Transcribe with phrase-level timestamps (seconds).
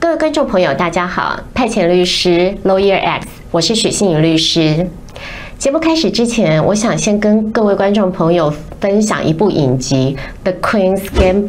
[0.00, 4.88] 各位观众朋友，大家好，派遣律师 Lawyer X，我是许信宇律师。
[5.58, 8.50] 节目开始之前，我想先跟各位观众朋友
[8.80, 10.16] 分享一部影集
[10.50, 11.46] 《The Queen's Gambit》，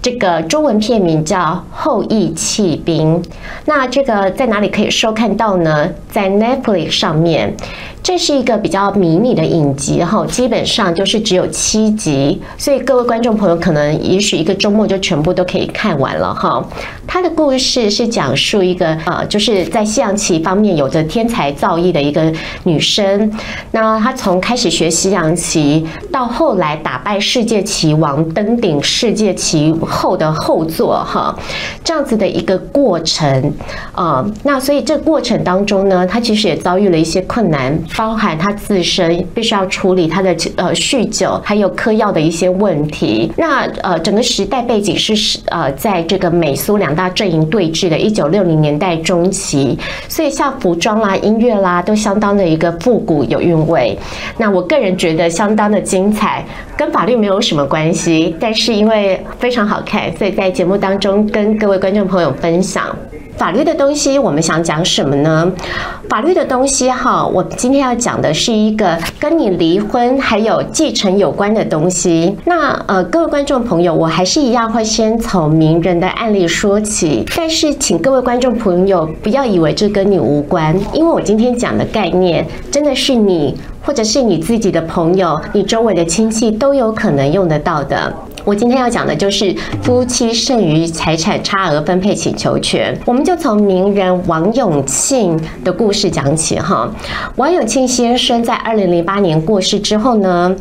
[0.00, 1.38] 这个中文片名叫
[1.70, 3.22] 《后翼弃兵》。
[3.66, 5.90] 那这个在哪里可以收看到呢？
[6.10, 7.54] 在 Netflix 上面。
[8.02, 16.64] 这是一个比较迷你的影集哈，基本上就是只有七集，所以各位观众朋友可能也许一个周末就全部都可以看完了哈。
[17.06, 22.32] 他的故事是讲述一个呃，就是在西洋棋方面有着天才造诣的一个
[22.64, 23.30] 女生，
[23.72, 31.36] 那她从开始学西洋棋到后来打败世界棋王登顶世界棋后的后座哈，
[31.84, 33.52] 这样子的一个过程
[33.92, 37.78] 啊，那所以这过程当中呢，她其实也遭遇了一些困难。
[37.96, 43.30] 包含他自身必须要处理他的呃酗酒，还有嗑药的一些问题。
[43.36, 53.98] 那呃整个时代背景是呃在这个美苏两大阵营对峙的一九六零年代中期，所以像服装啦、音乐啦都相当的一个复古有韵味。
[54.38, 56.44] 那我个人觉得相当的精彩，
[56.76, 62.96] 跟法律没有什么关系，但是因为非常好看，所以在节目当中跟各位观众朋友分享。
[63.40, 65.50] 法律的东西，我们想讲什么呢？
[66.10, 72.36] 法律的东西，哈，我今天要讲的是一个跟你离婚还有继承有关的东西。
[72.44, 88.14] 那呃，各位观众朋友，我还是一样会先从名人的案例说起，但是请各位观众朋友不要以为这跟你无关，因为我今天讲的概念真的是你或者是你自己的朋友、你周围的亲戚都有可能用得到的。
[88.50, 92.98] 我今天要讲的就是夫妻剩余财产差额分配请求权。
[93.06, 96.92] 我们就从名人王永庆的故事讲起哈。
[97.36, 100.52] 王永庆先生在二零零八年过世之后呢，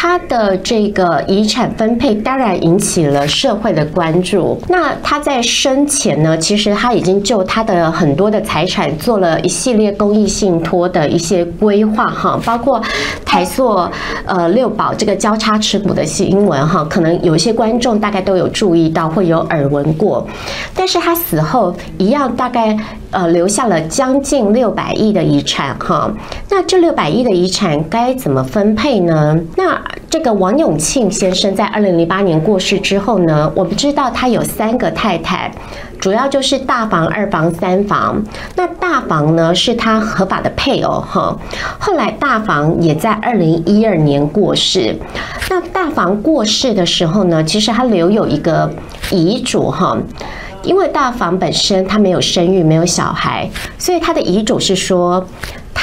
[0.00, 4.56] 他的这个遗产分配当然引起了社会的关注。
[4.68, 12.80] 那他在生前呢，其实他已经就他的很多的财产做了一系列公益信托的一些规划哈，包括
[13.24, 13.90] 台塑
[14.24, 20.24] 呃六宝这个交叉持股的新闻哈，可能有一些观众大概都有注意到，会有耳闻过。
[20.76, 22.76] 但是他死后一样大概
[23.10, 26.08] 呃留下了将近六百亿的遗产哈。
[26.48, 29.36] 那这六百亿的遗产该怎么分配呢？
[29.56, 29.76] 那
[30.10, 35.50] 这个王永庆先生在二零零八年过世之后呢，我们知道他有三个太太，
[36.00, 38.24] 主要就是大房、二房、三房。
[38.56, 41.36] 那大房呢是他合法的配偶哈。
[41.78, 44.96] 后来大房也在二零一二年过世。
[45.50, 48.72] 那大房过世的时候呢，其实他留有一个
[49.10, 49.94] 遗嘱哈，
[50.62, 55.26] 因为大房本身他没有生育，没有小孩，所以他的遗嘱是说。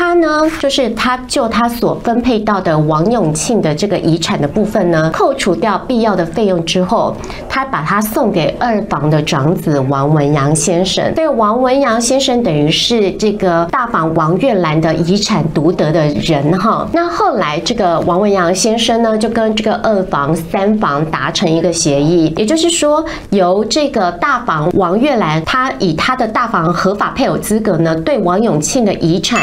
[0.00, 7.14] 他呢，就是他就他所分配到的王永庆的这个遗产的部分呢，扣除掉必要的费用之后，
[7.50, 11.14] 他把它送给二房的长子王文洋先生。
[11.14, 16.88] 所以王文洋先生等于是这个大房王月兰的遗产独得的人哈。
[16.94, 29.38] 那后来这个王文洋先生呢，就跟这个二房、三房达成一个协议，也就是说，由这个大房王月兰，他以他的大房合法配偶资格呢，对王永庆的遗产。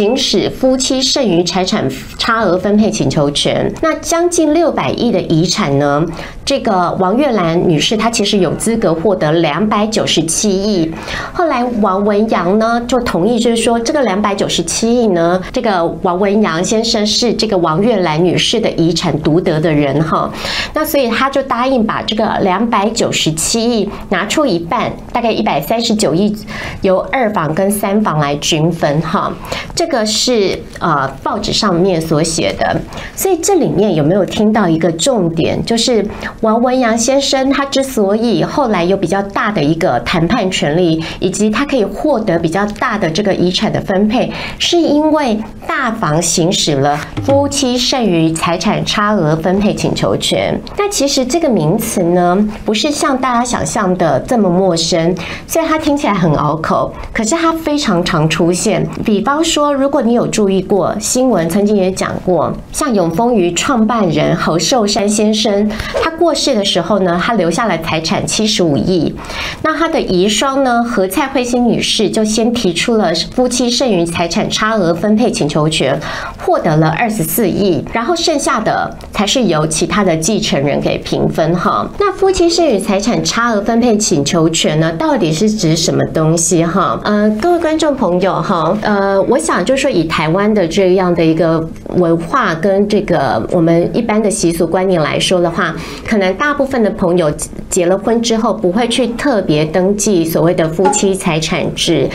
[0.00, 3.70] 行使夫妻剩余财产差额分配请求权。
[3.82, 6.02] 那将近六百亿的遗产呢？
[6.42, 10.90] 这个王月兰女士她其实有资格获得两百九十七亿。
[11.34, 20.32] 后来王文洋呢就同意，就是说这个两百九十七亿呢，这个王文洋先生是这个王月兰女士的遗产独得的人哈。
[20.72, 26.34] 那所以他就答应把这个两百九十七亿拿出一半，大概一百三十九亿，
[26.80, 29.30] 由二房跟三房来均分哈。
[29.76, 32.80] 这个是呃报纸上面所写的，
[33.14, 35.62] 所以这里面有没有听到一个重点？
[35.66, 36.06] 就是
[36.40, 50.58] 王文洋先生他之所以后来有比较大的一个谈判权利，以及他可以获得比较大的这个遗产的分配，是因为大房行使了夫妻剩余财产差额分配请求权。
[50.78, 55.14] 那其实这个名词呢，不是像大家想象的这么陌生，
[55.46, 58.86] 虽然它听起来很拗口，可是它非常常出现。
[59.04, 65.70] 比方说如果你有注意过新闻，曾经也讲过，像永丰余创办人侯寿山先生，
[66.02, 69.14] 他过世的时候呢，他留下了财产七十五亿。
[69.62, 75.98] 那他的遗孀呢，何蔡慧欣女士就先提出了夫妻剩余财产差额分配请求权，
[76.38, 81.88] 获得了二十四亿，然后剩下的才是由其他的继承人给平分哈。
[81.98, 86.98] 那夫妻剩余财产差额分配请求权呢，到底是指什么东西哈？
[87.04, 91.64] 呃，各位观众朋友哈，呃，我想就是说以台湾的这样的一个
[91.96, 95.74] 文化跟这个我们一般的习俗观念来说的话，
[96.06, 97.32] 可能大部分的朋友
[97.68, 102.08] 结了婚之后不会去特别登记所谓的夫妻财产制。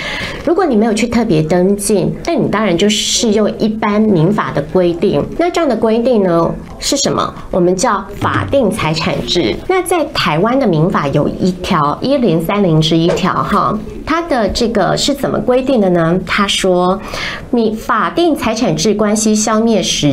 [0.45, 5.23] 如果你没有去特别登记，那你当然就适用一般民法的规定。
[5.37, 7.33] 那这样的规定呢是什么？
[7.51, 9.55] 我们叫法定财产制。
[9.67, 16.19] 那在台湾的民法有一条一零三零之一条哈，它的这个是怎么规定的呢？
[16.25, 16.99] 他说，
[17.51, 20.11] 你法定财产制关系消灭时。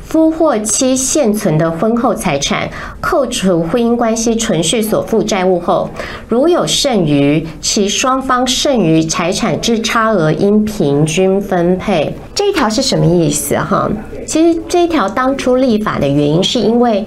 [0.00, 2.68] 夫或妻现存的婚后财产，
[3.00, 5.88] 扣除婚姻关系存续所负债务后，
[6.26, 12.12] 如有剩余，其双方剩余财产之差额应平均分配。
[12.40, 13.54] 这一条是什么意思？
[13.54, 13.86] 哈，
[14.26, 17.06] 其实这一条当初立法的原因，是因为。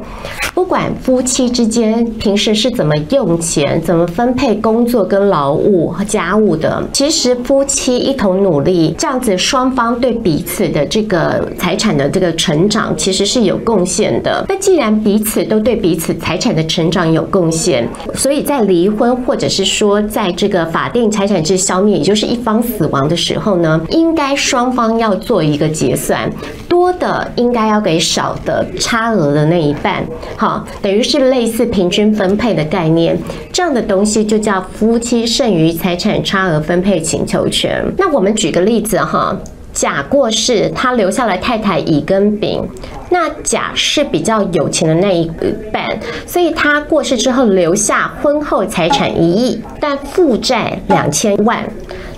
[0.55, 14.45] 不管夫妻之间平时是怎么用钱、怎么分配工作跟劳务和家务的，其实夫妻一同努力，这样子双方对彼此的这个财产的这个成长，其实是有贡献的。
[14.47, 26.29] 那既然彼此都对彼此财产的成长有贡献，所以在离婚或者是说在这个法定财产制消灭，也就是一方死亡的时候呢，应该双方要做一个结算，
[26.67, 30.05] 多的应该要给少的差额的那一半。
[30.37, 33.17] 好，等于是类似平均分配的概念，
[33.51, 37.83] 这样的东西就叫夫妻剩余财产差额分配请求权。
[37.97, 39.35] 那我们举个例子哈，
[39.71, 42.61] 甲过世，他留下了太太乙跟丙，
[43.09, 45.29] 那甲是比较有钱的那一
[45.71, 45.87] 半，
[46.27, 51.63] 所以他过世之后留下婚后财产一亿，但负债两千万。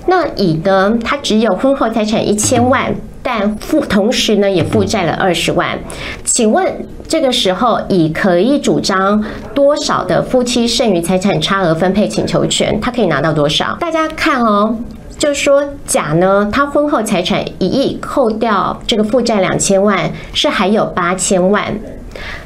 [0.08, 2.94] 那乙呢，他只有婚后财产一千万。
[3.28, 5.80] 但负同时呢，也负债了二十万。
[6.24, 6.64] 请问
[7.08, 9.26] 这个时候，乙可以主张
[9.56, 12.80] 多少的夫妻剩余财产差额分配请求权？
[12.80, 13.76] 他可以拿到多少？
[13.80, 14.78] 大家看哦，
[15.18, 21.64] 就是说甲呢，他婚后财产一亿，扣掉这个负债两千万，是还有八千万。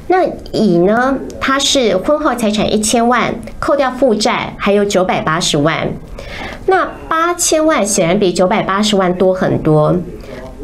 [0.07, 0.23] 那
[0.53, 5.89] 乙呢，他是婚后财产一千万，扣掉负债还有九百八十万。
[6.69, 9.95] 那八千万显然比九百八十万多很多。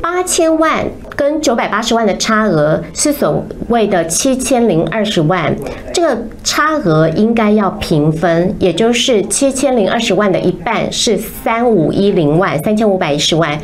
[0.02, 0.86] 八千万
[1.16, 5.56] 跟九百八十万的差额是所谓的七千零二十万，
[5.92, 13.58] 这个差额应该要平分，也就是七千零二十万的一半是三五一零万，三千五百一十万，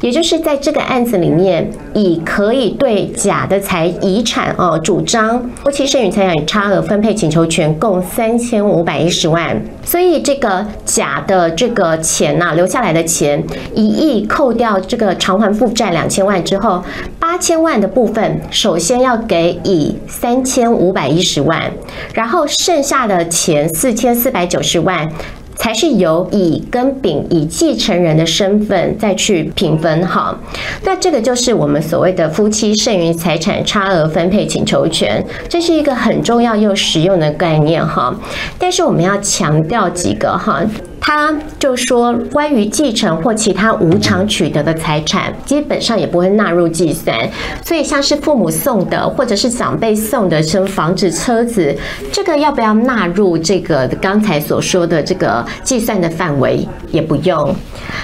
[0.00, 10.64] 也就是在这个案子里面，乙可以对甲的财遗产哦主张夫妻剩余财产差额分配请求权共三千五百一十万，所以这个
[10.98, 13.40] 甲的这个钱呐、留下来的钱
[13.72, 15.92] 一亿扣掉这个偿还负债。
[15.92, 16.82] 两千万之后，
[17.20, 21.70] 八千万的部分首先要给乙三千五百一十万，
[22.12, 25.08] 然后剩下的钱四千四百九十万，
[25.54, 30.36] 才是由乙跟丙以继承人的身份再去平分哈。
[30.82, 38.12] 那这个就是我们所谓的夫妻剩余财产差额分配请求权，这是一个很重要又实用的概念哈。
[38.58, 40.60] 但是我们要强调几个哈。
[41.00, 47.16] 他就说，关于继承或其他无偿取得的财产，基本上也不会纳入计算。
[47.64, 51.76] 所以，像是父母送的，或者是长辈送的，像房子、车子，
[52.12, 56.66] 这个要不要纳入这个刚才所说的这个计算的范围？
[56.90, 57.54] 也不用。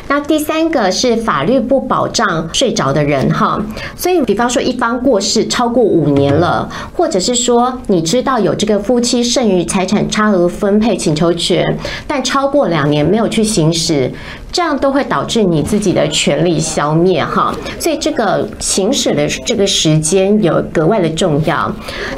[0.09, 3.59] 那第三个是法律不保障睡着的人哈，
[3.97, 11.65] 所以比方说一方过世超过五年了，或者是说你知道有这个夫妻剩余财产差额分配请求权，
[12.07, 14.11] 但超过两年没有去行使。
[14.55, 21.69] 这样都会导致你自己的权利消灭哈，所以这个行使的这个时间有格外的重要。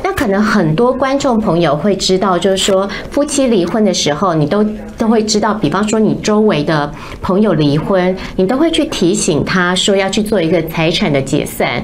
[0.05, 4.62] 那可能很多观众朋友会知道，就是说夫妻离婚的时候，你都
[4.99, 11.83] 都会知道，比方说你周围的朋友离婚，你都会去提醒他说要去做一个财产的结算。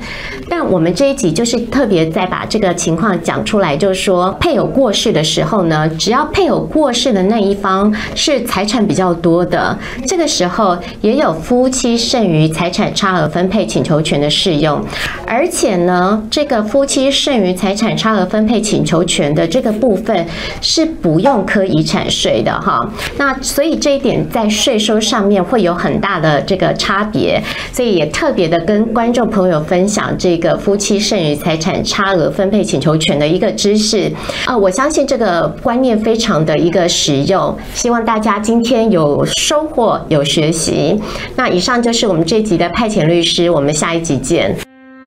[0.50, 9.74] 但我们这一集就是特别在把这个情况讲出来，就是说配偶过世的时候呢，只要配偶过世的那一方是财产比较多的，
[10.06, 10.41] 这个时。
[10.42, 14.84] 之后也有夫妻剩余财产差额分配请求权的适用，
[15.24, 20.26] 而且呢，这个夫妻剩余财产差额分配请求权的这个部分
[20.60, 22.76] 是不用科遗产税的哈。
[23.16, 27.40] 那所以这一点在税收上面会有很大的这个差别，
[27.72, 34.10] 所以也特别的跟观众朋友分享这个夫妻剩余财产差额分配请求权的一个知识
[34.44, 40.20] 啊，我相信这个观念非常的一个实用，希望大家今天有收获有。
[40.32, 40.98] 学习，
[41.36, 44.56] 那以上就是我们这集的派遣律师，我们下一集见。